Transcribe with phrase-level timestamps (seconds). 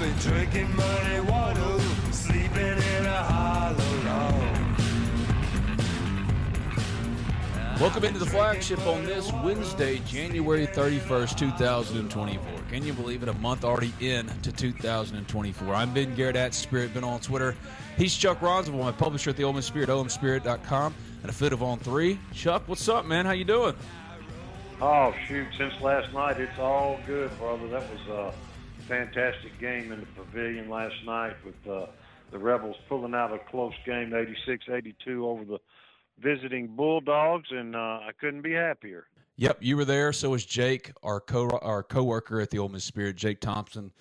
[0.00, 1.80] I've been drinking money water,
[2.12, 4.70] sleeping in a hollow log.
[7.80, 12.60] Welcome into the flagship on this Wednesday, January 31st, 2024.
[12.70, 13.28] Can you believe it?
[13.28, 15.74] A month already in to 2024.
[15.74, 17.56] I'm Ben Garrett at Spirit, been on Twitter.
[17.96, 21.64] He's Chuck Rounsaville, my publisher at the Ole Miss Spirit, omspirit.com, and a fit of
[21.64, 22.20] on three.
[22.32, 23.26] Chuck, what's up, man?
[23.26, 23.74] How you doing?
[24.80, 25.48] Oh shoot!
[25.56, 27.66] Since last night, it's all good, brother.
[27.66, 28.32] That was a
[28.88, 31.86] fantastic game in the pavilion last night with uh,
[32.30, 35.58] the Rebels pulling out a close game, 86-82 over the
[36.18, 39.06] visiting Bulldogs, and uh, I couldn't be happier.
[39.36, 40.12] Yep, you were there.
[40.12, 43.92] So was Jake, our co our coworker at the Ole Miss Spirit, Jake Thompson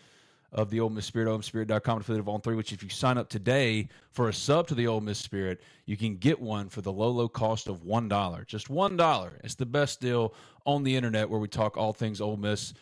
[0.52, 2.56] of the Ole Miss Spirit, OleMissSpirit.com, affiliate On Three.
[2.56, 5.96] Which, if you sign up today for a sub to the Ole Miss Spirit, you
[5.96, 8.46] can get one for the low, low cost of one dollar.
[8.46, 9.40] Just one dollar.
[9.44, 10.34] It's the best deal
[10.66, 12.74] on the internet where we talk all things Ole Miss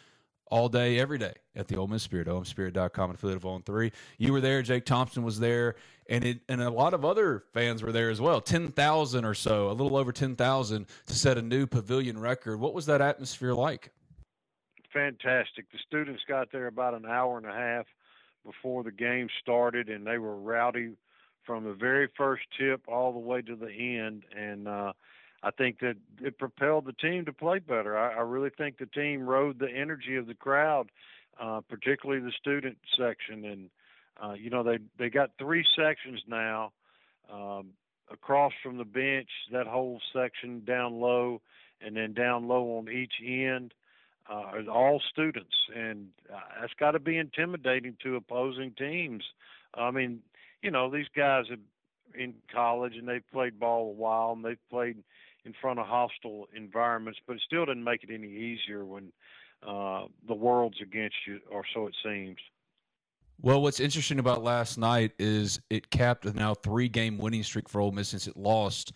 [0.52, 3.92] all day, every day at the Ole Miss Spirit, OleMissSpirit.com, affiliate of On Three.
[4.18, 4.62] You were there.
[4.62, 5.76] Jake Thompson was there,
[6.10, 8.42] and it and a lot of other fans were there as well.
[8.42, 12.60] Ten thousand or so, a little over ten thousand, to set a new pavilion record.
[12.60, 13.92] What was that atmosphere like?
[14.94, 15.70] Fantastic.
[15.72, 17.86] The students got there about an hour and a half
[18.46, 20.92] before the game started, and they were rowdy
[21.44, 24.24] from the very first tip all the way to the end.
[24.36, 24.94] And uh,
[25.46, 27.96] I think that it propelled the team to play better.
[27.96, 30.90] I, I really think the team rode the energy of the crowd,
[31.40, 33.46] uh, particularly the student section.
[33.46, 33.70] And
[34.22, 36.72] uh, you know they they got three sections now
[37.32, 37.68] um,
[38.12, 39.30] across from the bench.
[39.52, 41.42] That whole section down low,
[41.80, 43.74] and then down low on each end.
[44.28, 49.24] Uh, are all students, and uh, that's got to be intimidating to opposing teams.
[49.76, 50.22] I mean,
[50.64, 51.60] you know, these guys have
[52.18, 54.98] in college and they've played ball a while and they've played
[55.46, 59.12] in front of hostile environments, but it still didn't make it any easier when
[59.66, 62.38] uh, the world's against you, or so it seems.
[63.42, 67.68] Well, what's interesting about last night is it capped a now three game winning streak
[67.68, 68.94] for Ole Miss since it lost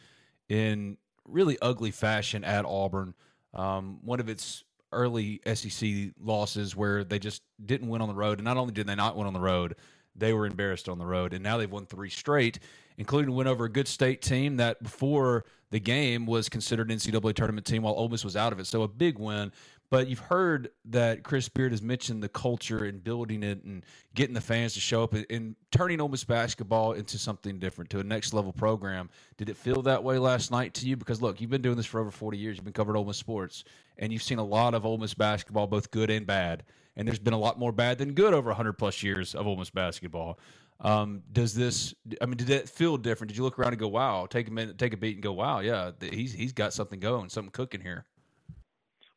[0.47, 3.13] in really ugly fashion at Auburn.
[3.53, 8.39] Um, one of its early SEC losses where they just didn't win on the road.
[8.39, 9.75] And not only did they not win on the road,
[10.15, 11.33] they were embarrassed on the road.
[11.33, 12.59] And now they've won three straight,
[12.97, 17.33] including a win over a good state team that before the game was considered NCAA
[17.33, 18.67] tournament team while Ole Miss was out of it.
[18.67, 19.51] So a big win.
[19.91, 24.35] But you've heard that Chris Beard has mentioned the culture and building it and getting
[24.35, 27.99] the fans to show up and, and turning Ole Miss basketball into something different, to
[27.99, 29.09] a next level program.
[29.37, 30.95] Did it feel that way last night to you?
[30.95, 32.57] Because look, you've been doing this for over 40 years.
[32.57, 33.63] You've been covering Ole Miss sports,
[33.97, 36.63] and you've seen a lot of Ole Miss basketball, both good and bad.
[36.95, 39.55] And there's been a lot more bad than good over 100 plus years of Ole
[39.55, 40.37] Miss basketball.
[40.81, 41.93] Um, does this?
[42.21, 43.29] I mean, did that feel different?
[43.29, 44.27] Did you look around and go, "Wow"?
[44.27, 47.29] Take a minute, take a beat, and go, "Wow, yeah, he's he's got something going,
[47.29, 48.05] something cooking here."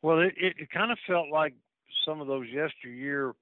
[0.01, 1.53] Well, it, it, it kind of felt like
[2.05, 3.33] some of those yesteryear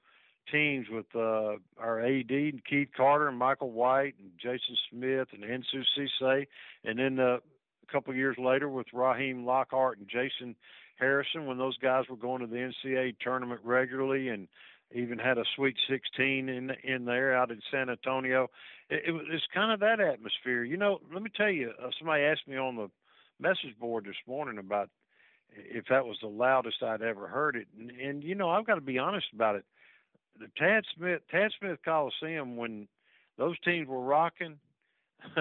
[0.52, 5.44] teams with uh, our AD and Keith Carter and Michael White and Jason Smith and
[5.44, 6.46] Ansu Sesay,
[6.84, 10.56] and then uh, a couple years later with Rahim Lockhart and Jason
[10.98, 14.48] Harrison when those guys were going to the NCAA tournament regularly and
[14.94, 18.50] even had a Sweet 16 in in there out in San Antonio.
[18.90, 20.64] It, it it's kind of that atmosphere.
[20.64, 21.72] You know, let me tell you.
[21.82, 22.90] Uh, somebody asked me on the
[23.40, 24.90] message board this morning about
[25.56, 27.68] if that was the loudest I'd ever heard it.
[27.78, 29.66] And, and you know, I've got to be honest about it.
[30.40, 32.88] The Tad Smith Tad Smith Coliseum when
[33.38, 34.58] those teams were rocking.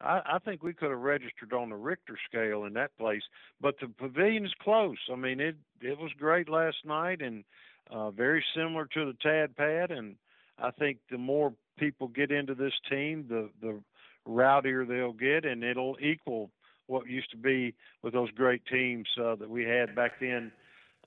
[0.00, 3.22] I, I think we could have registered on the Richter scale in that place,
[3.60, 4.98] but the pavilion is close.
[5.10, 7.44] I mean, it it was great last night and
[7.90, 10.16] uh, very similar to the Tad Pad, and
[10.58, 13.80] I think the more people get into this team, the the
[14.26, 16.50] rowdier they'll get, and it'll equal
[16.86, 20.52] what used to be with those great teams uh, that we had back then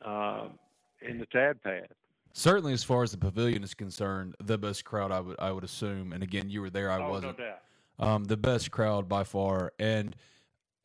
[0.03, 0.47] uh,
[1.01, 1.87] in the Tad Pad.
[2.33, 5.63] Certainly, as far as the pavilion is concerned, the best crowd I would I would
[5.63, 6.11] assume.
[6.11, 7.39] And again, you were there, I oh, wasn't.
[7.39, 7.59] No doubt.
[7.97, 10.15] Um, the best crowd by far, and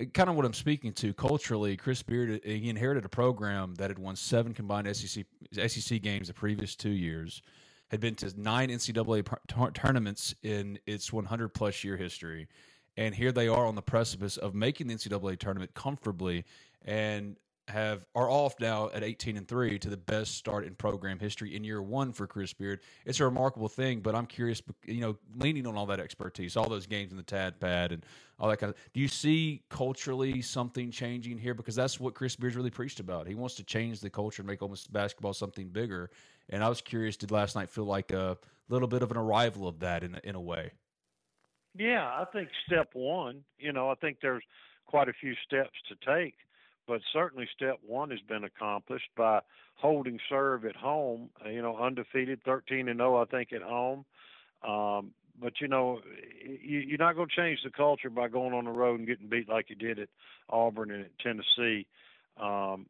[0.06, 1.76] kind of what I'm speaking to culturally.
[1.76, 5.24] Chris Beard uh, he inherited a program that had won seven combined SEC
[5.66, 7.42] SEC games the previous two years,
[7.88, 12.48] had been to nine NCAA tournaments in its 100 plus year history,
[12.96, 16.44] and here they are on the precipice of making the NCAA tournament comfortably,
[16.84, 17.36] and
[17.70, 21.56] have are off now at 18 and 3 to the best start in program history
[21.56, 22.80] in year 1 for Chris Beard.
[23.06, 26.68] It's a remarkable thing, but I'm curious you know leaning on all that expertise, all
[26.68, 28.04] those games in the Tad pad and
[28.38, 32.36] all that kind of Do you see culturally something changing here because that's what Chris
[32.36, 33.26] Beard's really preached about.
[33.26, 36.10] He wants to change the culture and make Ole Miss basketball something bigger.
[36.48, 38.36] And I was curious did last night feel like a
[38.68, 40.72] little bit of an arrival of that in in a way?
[41.76, 44.42] Yeah, I think step 1, you know, I think there's
[44.86, 46.34] quite a few steps to take
[46.90, 49.38] but certainly step one has been accomplished by
[49.76, 51.30] holding serve at home.
[51.46, 54.04] You know, undefeated, 13 and 0, I think at home.
[54.66, 56.00] Um, but you know,
[56.44, 59.28] you, you're not going to change the culture by going on the road and getting
[59.28, 60.08] beat like you did at
[60.48, 61.86] Auburn and at Tennessee.
[62.36, 62.86] Um,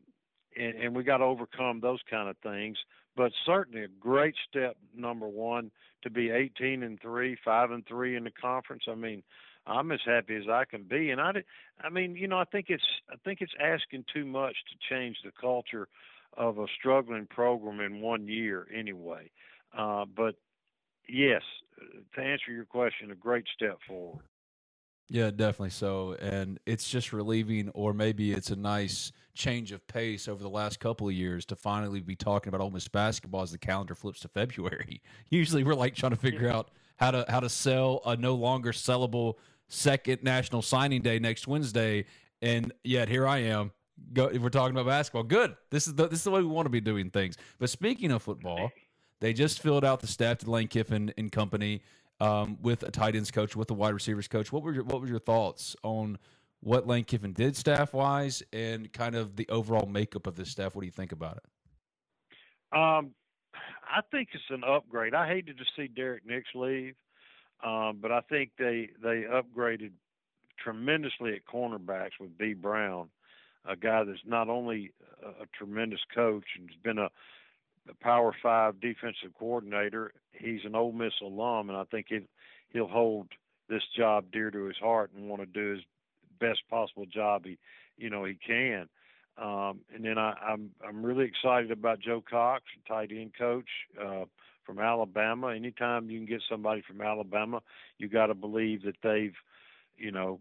[0.56, 2.79] and, and we got to overcome those kind of things.
[3.19, 5.70] But certainly a great step, number one,
[6.05, 8.85] to be 18 and three, five and three in the conference.
[8.88, 9.23] I mean,
[9.70, 11.11] I'm as happy as I can be.
[11.11, 11.32] And I,
[11.81, 15.19] I mean, you know, I think it's I think it's asking too much to change
[15.25, 15.88] the culture
[16.37, 19.31] of a struggling program in one year anyway.
[19.76, 20.34] Uh, but
[21.08, 21.43] yes,
[22.14, 24.22] to answer your question, a great step forward.
[25.08, 26.14] Yeah, definitely so.
[26.20, 30.78] And it's just relieving, or maybe it's a nice change of pace over the last
[30.78, 34.20] couple of years to finally be talking about Ole Miss basketball as the calendar flips
[34.20, 35.02] to February.
[35.31, 36.56] Usually, we're like trying to figure yeah.
[36.56, 39.34] out how to how to sell a no longer sellable
[39.70, 42.05] second national signing day next Wednesday,
[42.43, 43.72] and yet here I am.
[44.12, 45.22] Go, we're talking about basketball.
[45.22, 45.56] Good.
[45.70, 47.37] This is the this is the way we want to be doing things.
[47.58, 48.70] But speaking of football,
[49.20, 51.82] they just filled out the staff to Lane Kiffin and company
[52.20, 54.52] um, with a tight ends coach, with a wide receivers coach.
[54.52, 56.19] What were your, what were your thoughts on
[56.61, 60.75] what Lane Kiffin did staff wise, and kind of the overall makeup of this staff?
[60.75, 62.78] What do you think about it?
[62.78, 63.12] Um,
[63.90, 65.14] I think it's an upgrade.
[65.14, 66.94] I hated to see Derek Nix leave,
[67.64, 69.92] um, but I think they they upgraded
[70.58, 73.08] tremendously at cornerbacks with B Brown,
[73.66, 74.92] a guy that's not only
[75.24, 77.08] a, a tremendous coach and has been a,
[77.88, 80.12] a Power Five defensive coordinator.
[80.32, 82.24] He's an Ole Miss alum, and I think it,
[82.70, 83.28] he'll hold
[83.68, 85.80] this job dear to his heart and want to do his
[86.40, 87.58] best possible job he
[87.98, 88.88] you know he can.
[89.38, 93.68] Um, and then I, I'm I'm really excited about Joe Cox, tight end coach
[94.00, 94.24] uh,
[94.64, 95.48] from Alabama.
[95.48, 97.60] Anytime you can get somebody from Alabama,
[97.98, 99.34] you got to believe that they've,
[99.96, 100.40] you know,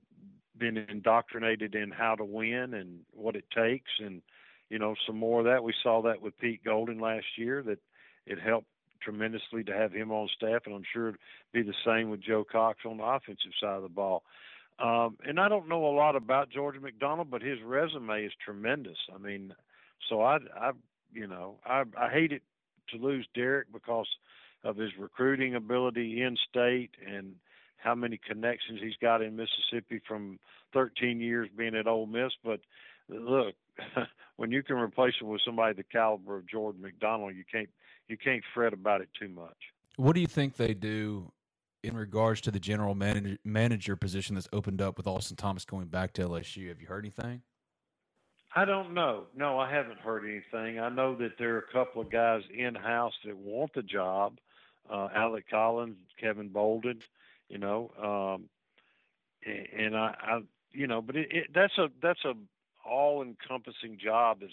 [0.57, 4.21] been indoctrinated in how to win and what it takes, and
[4.69, 5.63] you know some more of that.
[5.63, 7.63] We saw that with Pete Golding last year.
[7.63, 7.79] That
[8.25, 8.67] it helped
[9.01, 11.19] tremendously to have him on staff, and I'm sure it'd
[11.53, 14.23] be the same with Joe Cox on the offensive side of the ball.
[14.79, 18.97] Um, and I don't know a lot about George McDonald, but his resume is tremendous.
[19.13, 19.53] I mean,
[20.07, 20.71] so I, I,
[21.13, 22.43] you know, I, I hate it
[22.91, 24.07] to lose Derek because
[24.63, 27.35] of his recruiting ability in state and
[27.77, 30.39] how many connections he's got in Mississippi from
[30.73, 32.33] 13 years being at Ole Miss.
[32.43, 32.59] But
[33.07, 33.55] look,
[34.35, 37.69] when you can replace him with somebody the caliber of George McDonald, you can't
[38.07, 39.55] you can't fret about it too much.
[39.95, 41.31] What do you think they do
[41.83, 45.87] in regards to the general manager, manager position that's opened up with Austin Thomas going
[45.87, 46.69] back to LSU.
[46.69, 47.41] Have you heard anything?
[48.55, 49.25] I don't know.
[49.35, 50.79] No, I haven't heard anything.
[50.79, 54.39] I know that there are a couple of guys in house that want the job.
[54.91, 56.99] Uh, Alec Collins, Kelvin Bolden,
[57.47, 58.49] you know, um,
[59.45, 60.39] and I, I,
[60.71, 62.33] you know, but it, it, that's a that's a
[62.83, 64.51] all encompassing job that's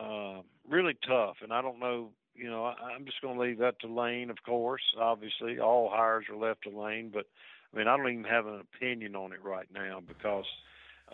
[0.00, 3.58] uh, really tough, and I don't know you know, I, I'm just going to leave
[3.58, 4.82] that to Lane, of course.
[5.00, 7.26] Obviously, all hires are left to Lane, but
[7.72, 10.44] I mean, I don't even have an opinion on it right now because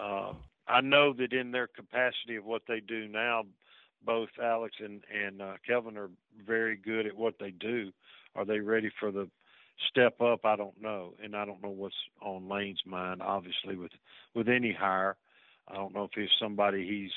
[0.01, 0.33] uh,
[0.71, 3.45] I know that in their capacity of what they do now,
[4.05, 6.11] both Alex and and uh, Kelvin are
[6.47, 7.93] very good at what they do.
[8.35, 9.29] Are they ready for the
[9.91, 10.45] step up?
[10.45, 13.21] I don't know, and I don't know what's on Lane's mind.
[13.21, 13.93] Obviously, with
[14.35, 15.17] with any hire,
[15.69, 17.13] I don't know if he's somebody he's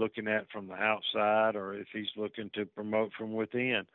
[0.00, 3.86] looking at from the outside or if he's looking to promote from within.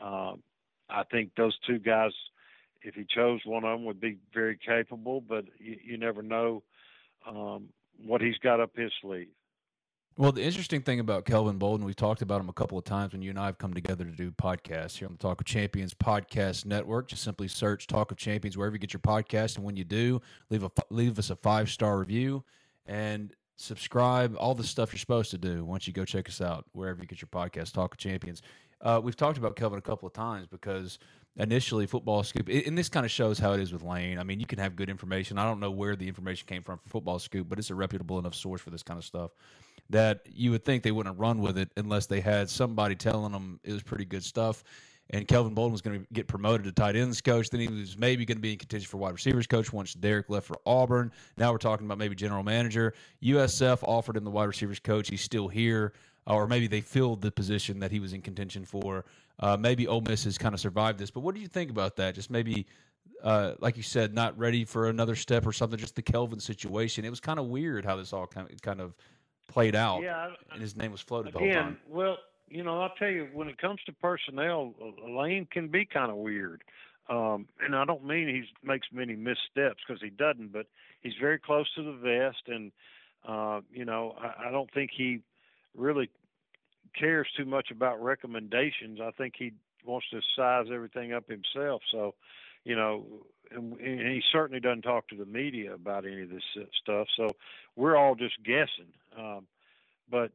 [0.00, 0.42] Um,
[0.88, 2.12] I think those two guys,
[2.82, 6.62] if he chose one of them, would be very capable, but you, you never know
[7.26, 7.68] um,
[8.04, 9.28] what he's got up his sleeve.
[10.18, 13.12] Well, the interesting thing about Kelvin Bolden, we've talked about him a couple of times
[13.12, 15.46] when you and I have come together to do podcasts here on the Talk of
[15.46, 17.08] Champions podcast network.
[17.08, 20.22] Just simply search Talk of Champions wherever you get your podcast, and when you do,
[20.48, 22.42] leave a leave us a five star review
[22.86, 24.34] and subscribe.
[24.38, 27.06] All the stuff you're supposed to do once you go check us out wherever you
[27.06, 27.74] get your podcast.
[27.74, 28.40] Talk of Champions.
[28.80, 30.98] Uh, we've talked about Kelvin a couple of times because
[31.38, 34.40] initially football scoop and this kind of shows how it is with lane i mean
[34.40, 37.18] you can have good information i don't know where the information came from for football
[37.18, 39.32] scoop but it's a reputable enough source for this kind of stuff
[39.90, 43.60] that you would think they wouldn't run with it unless they had somebody telling them
[43.64, 44.64] it was pretty good stuff.
[45.10, 47.48] And Kelvin Bolden was going to get promoted to tight ends coach.
[47.50, 50.28] Then he was maybe going to be in contention for wide receivers coach once Derek
[50.28, 51.12] left for Auburn.
[51.36, 52.92] Now we're talking about maybe general manager.
[53.22, 55.08] USF offered him the wide receivers coach.
[55.08, 55.92] He's still here,
[56.26, 59.04] or maybe they filled the position that he was in contention for.
[59.38, 61.10] Uh, maybe Ole Miss has kind of survived this.
[61.10, 62.14] But what do you think about that?
[62.14, 62.66] Just maybe,
[63.22, 65.78] uh, like you said, not ready for another step or something.
[65.78, 67.04] Just the Kelvin situation.
[67.04, 68.94] It was kind of weird how this all kind of, kind of
[69.48, 70.02] played out.
[70.02, 71.78] Yeah, and his name was floated again, the whole time.
[71.88, 72.16] Well,
[72.48, 74.74] you know, I'll tell you, when it comes to personnel,
[75.06, 76.62] Lane can be kind of weird.
[77.08, 80.66] Um, and I don't mean he makes many missteps because he doesn't, but
[81.02, 82.72] he's very close to the vest, and
[83.28, 85.20] uh, you know, I, I don't think he
[85.76, 86.10] really
[86.98, 89.00] cares too much about recommendations.
[89.00, 89.52] I think he
[89.84, 91.82] wants to size everything up himself.
[91.92, 92.14] So,
[92.64, 93.04] you know,
[93.50, 96.42] and, and he certainly doesn't talk to the media about any of this
[96.82, 97.06] stuff.
[97.16, 97.28] So
[97.76, 98.92] we're all just guessing.
[99.16, 99.46] Um,
[100.10, 100.32] but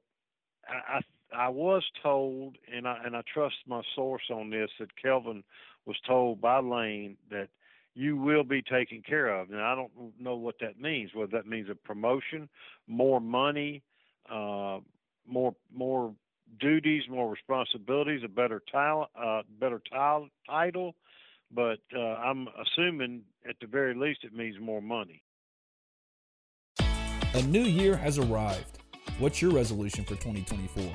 [0.67, 4.95] I, I, I was told, and I and I trust my source on this, that
[5.01, 5.43] Kelvin
[5.85, 7.49] was told by Lane that
[7.95, 9.49] you will be taken care of.
[9.49, 11.11] And I don't know what that means.
[11.13, 12.47] Whether that means a promotion,
[12.87, 13.81] more money,
[14.29, 14.79] uh,
[15.27, 16.13] more more
[16.59, 20.95] duties, more responsibilities, a better title, uh, better title, title.
[21.53, 25.23] But uh, I'm assuming at the very least it means more money.
[27.33, 28.79] A new year has arrived.
[29.19, 30.93] What's your resolution for 2024?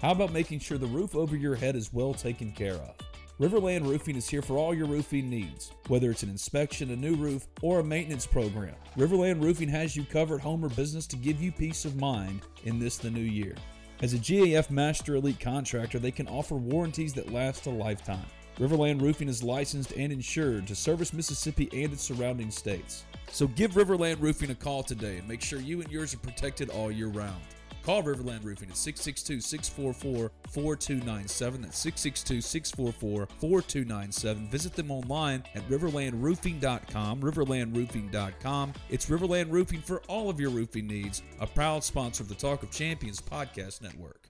[0.00, 2.94] How about making sure the roof over your head is well taken care of?
[3.40, 7.14] Riverland Roofing is here for all your roofing needs, whether it's an inspection, a new
[7.14, 8.74] roof, or a maintenance program.
[8.98, 12.78] Riverland Roofing has you covered home or business to give you peace of mind in
[12.78, 13.54] this the new year.
[14.02, 18.26] As a GAF Master Elite contractor, they can offer warranties that last a lifetime.
[18.58, 23.06] Riverland Roofing is licensed and insured to service Mississippi and its surrounding states.
[23.30, 26.68] So give Riverland Roofing a call today and make sure you and yours are protected
[26.68, 27.40] all year round.
[27.84, 31.62] Call Riverland Roofing at 662 644 4297.
[31.62, 34.48] That's 662 644 4297.
[34.48, 37.20] Visit them online at riverlandroofing.com.
[37.20, 38.72] Riverlandroofing.com.
[38.88, 42.62] It's Riverland Roofing for all of your roofing needs, a proud sponsor of the Talk
[42.62, 44.29] of Champions podcast network.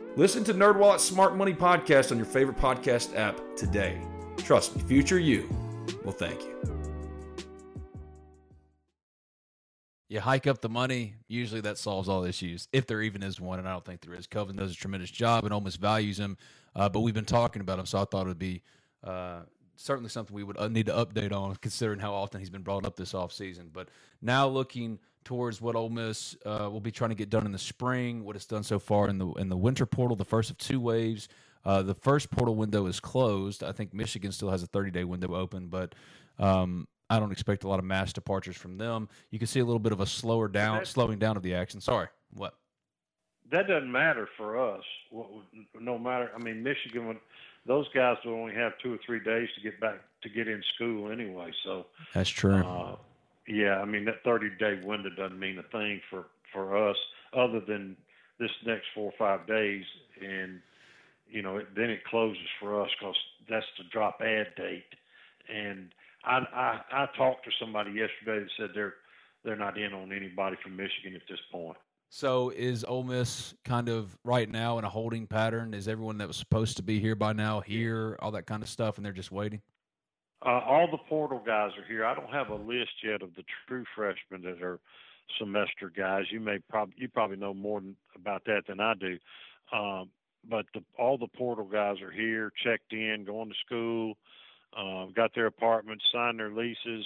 [0.17, 4.01] Listen to NerdWallet's Smart Money Podcast on your favorite podcast app today.
[4.35, 5.49] Trust me, future you
[6.03, 6.59] will thank you.
[10.09, 11.13] You hike up the money.
[11.29, 14.13] Usually that solves all issues, if there even is one, and I don't think there
[14.13, 14.27] is.
[14.27, 16.35] Kelvin does a tremendous job and Ole Miss values him,
[16.75, 18.63] uh, but we've been talking about him, so I thought it would be
[19.05, 19.43] uh,
[19.77, 22.85] certainly something we would uh, need to update on, considering how often he's been brought
[22.85, 23.71] up this offseason.
[23.71, 23.87] But
[24.21, 27.57] now looking towards what Ole Miss uh, will be trying to get done in the
[27.59, 30.57] spring, what it's done so far in the in the winter portal, the first of
[30.57, 31.27] two waves.
[31.63, 33.63] Uh, the first portal window is closed.
[33.63, 35.93] I think Michigan still has a 30 day window open, but
[36.39, 39.09] um, I don't expect a lot of mass departures from them.
[39.29, 41.53] You can see a little bit of a slower down, that- slowing down of the
[41.53, 41.79] action.
[41.79, 42.55] Sorry, what?
[43.51, 44.83] that doesn't matter for us.
[45.79, 47.17] No matter, I mean, Michigan would,
[47.67, 50.63] those guys will only have two or three days to get back to get in
[50.75, 51.51] school anyway.
[51.63, 52.63] So, That's true.
[52.63, 52.95] uh,
[53.47, 56.97] yeah, I mean that 30 day window doesn't mean a thing for for us
[57.33, 57.95] other than
[58.39, 59.85] this next four or five days,
[60.21, 60.61] and
[61.29, 63.15] you know, it, then it closes for us because
[63.49, 64.83] that's the drop ad date.
[65.53, 65.93] And
[66.23, 68.95] I, I I talked to somebody yesterday that said they're
[69.43, 71.77] they're not in on anybody from Michigan at this point.
[72.09, 75.73] So is Ole Miss kind of right now in a holding pattern?
[75.73, 78.67] Is everyone that was supposed to be here by now here, all that kind of
[78.67, 79.61] stuff, and they're just waiting?
[80.43, 82.03] Uh, all the portal guys are here.
[82.03, 84.79] I don't have a list yet of the true freshmen that are
[85.37, 86.25] semester guys.
[86.31, 89.17] You may probably you probably know more than, about that than I do.
[89.71, 90.09] Um,
[90.49, 94.15] but the, all the portal guys are here, checked in, going to school,
[94.75, 97.05] uh, got their apartments, signed their leases.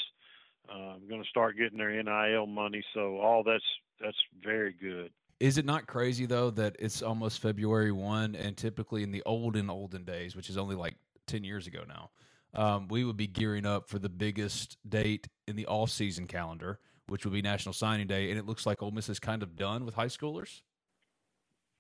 [0.68, 2.84] Uh, going to start getting their NIL money.
[2.94, 3.63] So all that's
[4.01, 5.12] that's very good.
[5.39, 9.70] Is it not crazy though that it's almost February one, and typically in the olden
[9.70, 10.96] olden days, which is only like
[11.27, 12.10] ten years ago now,
[12.55, 16.79] um, we would be gearing up for the biggest date in the all season calendar,
[17.07, 19.55] which would be National Signing Day, and it looks like Ole Miss is kind of
[19.55, 20.62] done with high schoolers.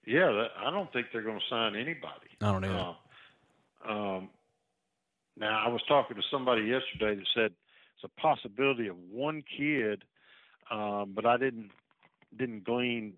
[0.05, 2.29] Yeah, that, I don't think they're going to sign anybody.
[2.41, 2.95] I don't know.
[3.87, 4.29] Uh, um,
[5.37, 7.51] now, I was talking to somebody yesterday that said
[7.95, 10.03] it's a possibility of one kid,
[10.71, 11.71] um, but I didn't
[12.37, 13.13] didn't glean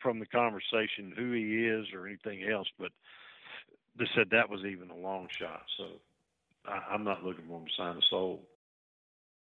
[0.00, 2.68] from the conversation who he is or anything else.
[2.78, 2.90] But
[3.98, 5.62] they said that was even a long shot.
[5.76, 5.84] So
[6.70, 8.48] I, I'm not looking for him to sign a soul.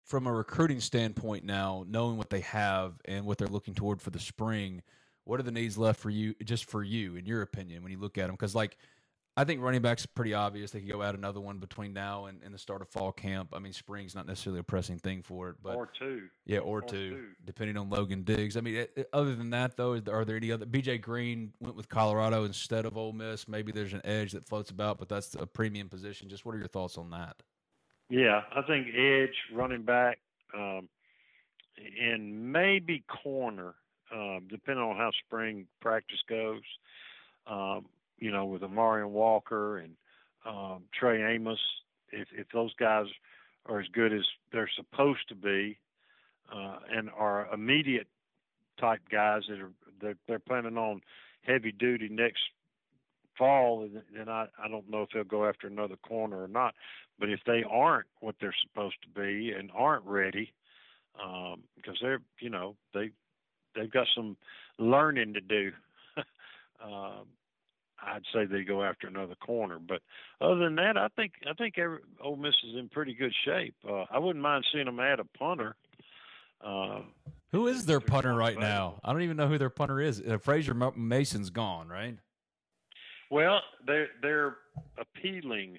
[0.04, 4.10] from a recruiting standpoint now, knowing what they have and what they're looking toward for
[4.10, 4.82] the spring,
[5.24, 7.98] what are the needs left for you, just for you, in your opinion, when you
[7.98, 8.36] look at them?
[8.36, 8.78] Because, like,
[9.38, 10.70] I think running backs pretty obvious.
[10.70, 13.50] They could go add another one between now and, and the start of fall camp.
[13.52, 16.28] I mean, spring's not necessarily a pressing thing for it, but or two.
[16.46, 17.24] yeah, or, or two, two.
[17.44, 18.56] depending on Logan Diggs.
[18.56, 20.64] I mean, it, it- other than that, though, is there, are there any other?
[20.64, 23.46] BJ Green went with Colorado instead of Ole Miss.
[23.46, 26.30] Maybe there's an edge that floats about, but that's a premium position.
[26.30, 27.36] Just what are your thoughts on that?
[28.08, 30.18] Yeah, I think edge, running back,
[30.56, 30.88] um,
[32.00, 33.74] and maybe corner,
[34.14, 36.62] um, depending on how spring practice goes.
[37.46, 37.86] Um,
[38.18, 39.96] you know, with Amarian Walker and
[40.44, 41.58] um, Trey Amos,
[42.12, 43.06] if if those guys
[43.66, 45.78] are as good as they're supposed to be,
[46.52, 48.06] uh, and are immediate
[48.78, 51.00] type guys that are they're, they're planning on
[51.42, 52.42] heavy duty next
[53.36, 56.74] fall, then- I I don't know if they'll go after another corner or not.
[57.18, 60.52] But if they aren't what they're supposed to be and aren't ready,
[61.22, 63.10] um, because they're you know they
[63.74, 64.36] they've got some
[64.78, 65.72] learning to do.
[66.84, 67.26] um,
[68.02, 70.00] I'd say they go after another corner, but
[70.40, 73.74] other than that, I think I think every, Ole Miss is in pretty good shape.
[73.88, 75.76] Uh, I wouldn't mind seeing them add a punter.
[76.62, 77.12] Um,
[77.52, 79.00] Who is their punter right now?
[79.04, 80.20] I don't even know who their punter is.
[80.20, 82.16] Uh, Fraser Masin's gone, right?
[83.30, 84.56] Well, they're they're
[84.98, 85.78] appealing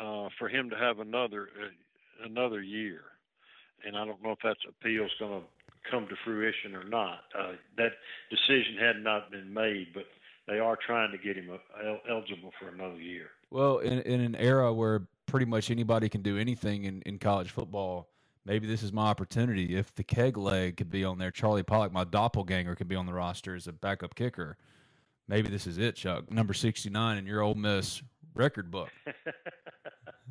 [0.00, 3.02] uh, for him to have another uh, another year,
[3.86, 5.46] and I don't know if that appeal's going to
[5.90, 7.20] come to fruition or not.
[7.38, 7.92] Uh, that
[8.30, 10.04] decision had not been made, but
[10.50, 13.28] they are trying to get him uh, eligible for another year.
[13.50, 17.50] Well, in in an era where pretty much anybody can do anything in, in college
[17.52, 18.08] football,
[18.44, 19.76] maybe this is my opportunity.
[19.76, 23.06] If the keg leg could be on there, Charlie Pollock, my doppelganger, could be on
[23.06, 24.56] the roster as a backup kicker.
[25.28, 26.30] Maybe this is it, Chuck.
[26.30, 28.02] Number sixty nine in your Ole Miss
[28.34, 28.90] record book.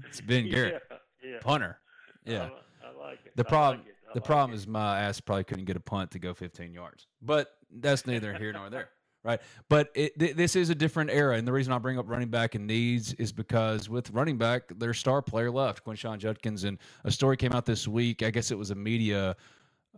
[0.07, 0.81] It's Ben Garrett,
[1.21, 1.37] Yeah, yeah.
[1.41, 1.77] punter.
[2.25, 2.49] Yeah.
[2.81, 3.35] I, I like it.
[3.35, 3.95] The problem, like it.
[4.13, 4.55] The like problem it.
[4.55, 8.33] is my ass probably couldn't get a punt to go 15 yards, but that's neither
[8.33, 8.89] here nor there,
[9.23, 9.39] right?
[9.67, 12.29] But it, th- this is a different era, and the reason I bring up running
[12.29, 16.77] back and needs is because with running back, their star player left, Quinshon Judkins, and
[17.03, 18.23] a story came out this week.
[18.23, 19.35] I guess it was a media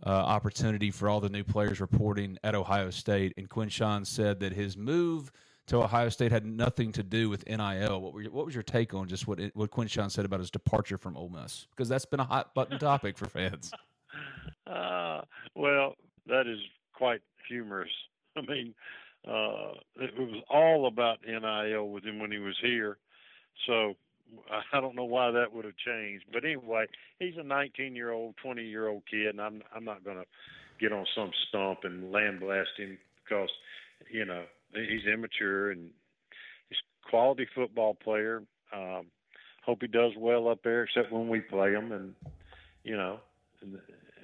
[0.04, 4.52] uh, opportunity for all the new players reporting at Ohio State, and Quinshon said that
[4.52, 5.30] his move
[5.66, 8.00] to Ohio State had nothing to do with NIL.
[8.00, 10.50] What were what was your take on just what it, what Quinshon said about his
[10.50, 11.66] departure from Ole Miss?
[11.70, 13.72] Because that's been a hot button topic for fans.
[14.66, 15.22] Uh,
[15.54, 15.94] well,
[16.26, 16.58] that is
[16.92, 17.90] quite humorous.
[18.36, 18.74] I mean,
[19.26, 22.98] uh, it was all about NIL with him when he was here.
[23.66, 23.94] So
[24.72, 26.24] I don't know why that would have changed.
[26.32, 26.86] But anyway,
[27.18, 30.24] he's a 19 year old, 20 year old kid, and I'm I'm not going to
[30.80, 33.50] get on some stump and land blast him because
[34.10, 35.90] you know he's immature and
[36.68, 38.42] he's a quality football player.
[38.72, 39.06] Um,
[39.64, 42.14] hope he does well up there, except when we play him, and
[42.84, 43.20] you know,
[43.60, 43.78] and,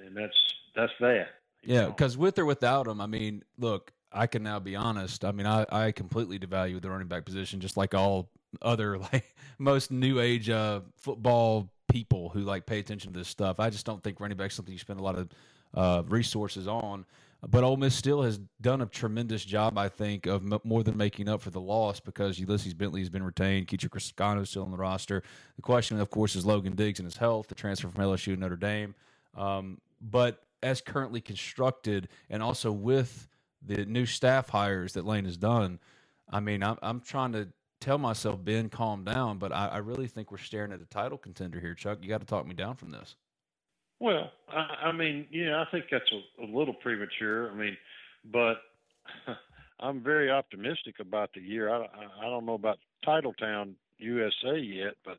[0.05, 1.27] and that's that's that.
[1.63, 5.23] Yeah, because with or without him, I mean, look, I can now be honest.
[5.23, 8.29] I mean, I, I completely devalue the running back position, just like all
[8.61, 13.59] other like most new age uh, football people who like pay attention to this stuff.
[13.59, 15.29] I just don't think running back something you spend a lot of
[15.73, 17.05] uh, resources on.
[17.47, 20.97] But Ole Miss still has done a tremendous job, I think, of m- more than
[20.97, 23.67] making up for the loss because Ulysses Bentley has been retained.
[23.67, 25.23] Kedrick Reescano is still on the roster.
[25.55, 28.41] The question, of course, is Logan Diggs and his health, the transfer from LSU and
[28.41, 28.93] Notre Dame.
[29.37, 33.29] Um, but as currently constructed, and also with
[33.65, 35.79] the new staff hires that Lane has done,
[36.29, 39.37] I mean, I'm, I'm trying to tell myself, Ben, calm down.
[39.37, 41.99] But I, I really think we're staring at a title contender here, Chuck.
[42.01, 43.15] You got to talk me down from this.
[43.99, 47.51] Well, I, I mean, yeah, I think that's a, a little premature.
[47.51, 47.77] I mean,
[48.31, 48.57] but
[49.79, 51.69] I'm very optimistic about the year.
[51.69, 55.17] I, I, I don't know about Titletown USA yet, but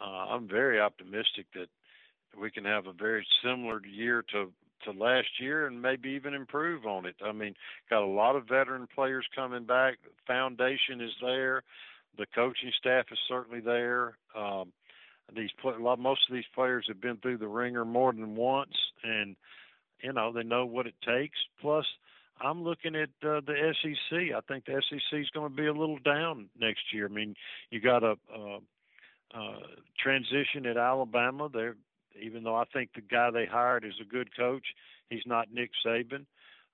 [0.00, 1.68] uh, I'm very optimistic that
[2.40, 4.50] we can have a very similar year to
[4.84, 7.16] to last year and maybe even improve on it.
[7.24, 7.54] I mean,
[7.90, 9.98] got a lot of veteran players coming back.
[10.26, 11.62] Foundation is there.
[12.16, 14.18] The coaching staff is certainly there.
[14.36, 14.72] Um,
[15.34, 18.34] these play, a lot, most of these players have been through the ringer more than
[18.34, 19.36] once, and
[20.02, 21.38] you know they know what it takes.
[21.60, 21.84] Plus,
[22.40, 24.18] I'm looking at uh, the SEC.
[24.34, 27.06] I think the SEC is going to be a little down next year.
[27.06, 27.34] I mean,
[27.70, 28.58] you got a, uh
[29.34, 29.58] uh,
[29.98, 31.48] transition at Alabama.
[31.52, 31.76] They're
[32.20, 34.66] even though I think the guy they hired is a good coach,
[35.10, 36.26] he's not Nick Saban.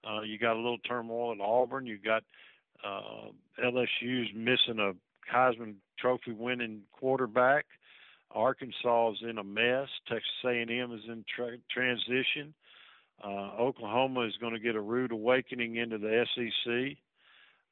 [0.06, 1.86] Uh, you got a little turmoil at Auburn.
[1.86, 2.22] You got
[2.84, 3.28] uh,
[3.62, 4.92] LSU's missing a
[5.32, 7.66] Heisman Trophy winning quarterback.
[8.30, 9.88] Arkansas is in a mess.
[10.08, 12.52] Texas A&M is in tra- transition.
[13.22, 16.96] Uh, Oklahoma is going to get a rude awakening into the SEC.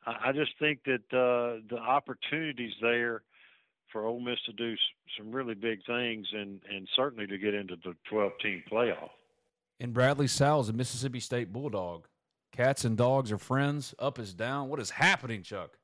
[0.06, 3.22] I, I just think that uh, the opportunities there
[3.92, 4.74] for Ole Miss to do
[5.18, 9.11] some really big things and, and certainly to get into the 12 team playoff.
[9.78, 12.07] And Bradley Sowell's a Mississippi State Bulldog.
[12.52, 13.94] Cats and dogs are friends.
[13.98, 14.68] Up is down.
[14.68, 15.78] What is happening, Chuck?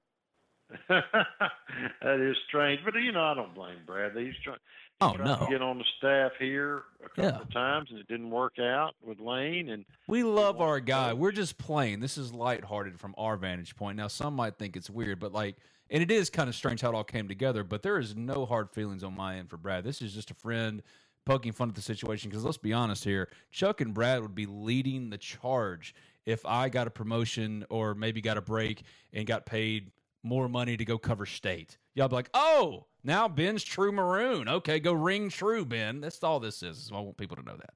[0.88, 4.26] that is strange, but you know I don't blame Bradley.
[4.26, 4.59] He's trying.
[5.00, 5.37] Oh, tried no.
[5.37, 7.40] to get on the staff here a couple Yeah.
[7.40, 9.68] of times and it didn't work out with Lane.
[9.68, 11.12] And We love our guy.
[11.12, 12.00] We're just playing.
[12.00, 13.96] This is lighthearted from our vantage point.
[13.96, 15.57] Now, some might think it's weird, but like,
[15.88, 17.62] and it is kind of strange how it all came together.
[17.62, 19.85] But there is no hard feelings on my end for Brad.
[19.85, 20.83] This is just a friend
[21.24, 22.28] poking fun at the situation.
[22.28, 25.94] Because let's be honest here, Chuck and Brad would be leading the charge
[26.26, 30.76] if I got a promotion or maybe got a break and got paid more money
[30.76, 31.78] to go cover state.
[31.94, 34.48] Y'all be like, oh, now Ben's true maroon.
[34.48, 36.00] Okay, go ring true, Ben.
[36.00, 36.90] That's all this is.
[36.92, 37.70] I want people to know that.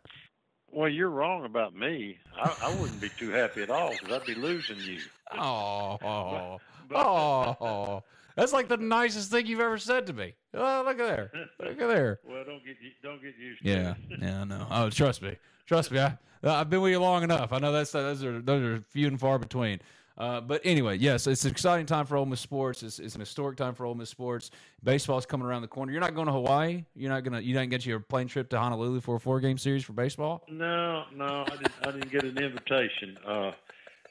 [0.71, 2.19] well, you're wrong about me.
[2.37, 4.99] I, I wouldn't be too happy at all because I'd be losing you.
[5.35, 6.59] Oh, oh,
[6.95, 8.03] oh,
[8.37, 10.35] that's like the nicest thing you've ever said to me.
[10.55, 12.21] Oh, look at there, look at there.
[12.27, 14.19] Well, don't get don't get used to Yeah, it.
[14.21, 14.67] yeah, I know.
[14.71, 15.99] Oh, trust me, trust me.
[16.01, 17.53] I, I've been with you long enough.
[17.53, 19.81] I know that's those are those are few and far between.
[20.19, 22.83] Uh, but anyway, yes, it's an exciting time for Ole Miss sports.
[22.83, 24.51] It's, it's an historic time for Ole Miss sports.
[24.85, 25.93] Baseball's coming around the corner.
[25.93, 26.85] You're not going to Hawaii.
[26.95, 27.41] You're not gonna.
[27.41, 30.45] You didn't get your plane trip to Honolulu for a four game series for baseball.
[30.49, 31.73] No, no, I didn't.
[31.83, 33.17] I didn't get an invitation.
[33.27, 33.53] Uh,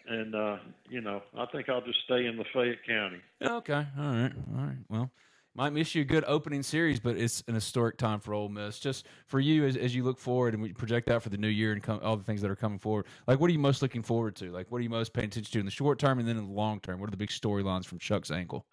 [0.07, 0.57] and uh,
[0.89, 3.21] you know, I think I'll just stay in Lafayette County.
[3.41, 3.73] Okay.
[3.97, 4.31] All right.
[4.57, 4.77] All right.
[4.89, 5.11] Well,
[5.53, 8.79] might miss you a good opening series, but it's an historic time for Ole Miss.
[8.79, 11.47] Just for you, as, as you look forward and we project out for the new
[11.47, 13.05] year and come, all the things that are coming forward.
[13.27, 14.51] Like, what are you most looking forward to?
[14.51, 16.45] Like, what are you most paying attention to in the short term and then in
[16.45, 16.99] the long term?
[16.99, 18.65] What are the big storylines from Chuck's ankle?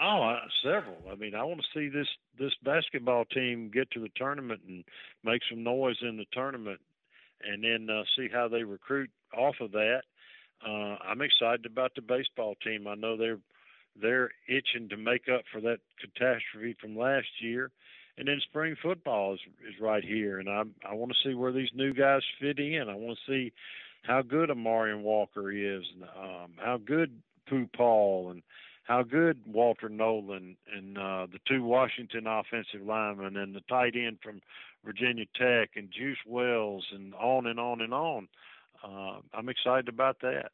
[0.00, 0.96] Oh, uh, several.
[1.10, 2.06] I mean, I want to see this
[2.38, 4.84] this basketball team get to the tournament and
[5.24, 6.80] make some noise in the tournament,
[7.42, 10.02] and then uh, see how they recruit off of that.
[10.64, 12.86] Uh, I'm excited about the baseball team.
[12.86, 13.40] I know they're
[14.00, 17.70] they're itching to make up for that catastrophe from last year,
[18.16, 21.52] and then spring football is is right here, and I I want to see where
[21.52, 22.88] these new guys fit in.
[22.88, 23.52] I want to see
[24.02, 28.42] how good Amarian Walker is, and um, how good Pooh Paul and
[28.84, 34.18] how good Walter Nolen and uh, the two Washington offensive linemen and the tight end
[34.22, 34.40] from
[34.84, 38.28] Virginia Tech and Juice Wells and on and on and on.
[38.82, 40.52] Uh, I'm excited about that.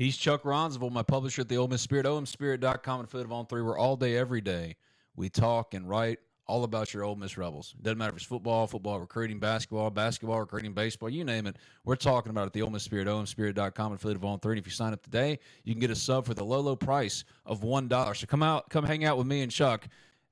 [0.00, 3.60] He's Chuck Rounsaville, my publisher at the Ole Miss Spirit, omspirit.com and of On Three.
[3.60, 4.76] Where all day, every day,
[5.14, 7.74] we talk and write all about your Ole Miss Rebels.
[7.82, 11.56] Doesn't matter if it's football, football recruiting, basketball, basketball recruiting, baseball, you name it.
[11.84, 14.52] We're talking about it at the Ole Miss Spirit, omspirit.com and of On Three.
[14.52, 16.76] And if you sign up today, you can get a sub for the low, low
[16.76, 18.14] price of one dollar.
[18.14, 19.86] So come out, come hang out with me and Chuck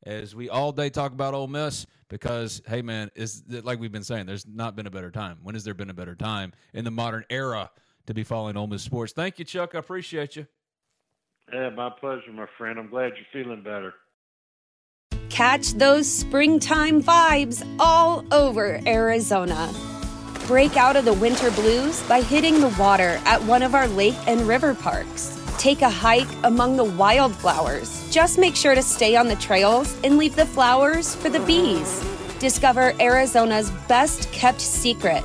[0.04, 4.02] as we all day talk about Ole Miss because hey man, is like we've been
[4.02, 5.36] saying, there's not been a better time.
[5.42, 7.70] When has there been a better time in the modern era
[8.08, 9.12] to be following Ole Miss sports?
[9.12, 9.74] Thank you, Chuck.
[9.74, 10.46] I appreciate you.
[11.52, 12.78] Yeah, my pleasure, my friend.
[12.78, 13.94] I'm glad you're feeling better.
[15.28, 19.72] Catch those springtime vibes all over Arizona.
[20.46, 24.16] Break out of the winter blues by hitting the water at one of our lake
[24.26, 25.38] and river parks.
[25.58, 28.10] Take a hike among the wildflowers.
[28.10, 32.02] Just make sure to stay on the trails and leave the flowers for the bees.
[32.38, 35.24] Discover Arizona's best kept secret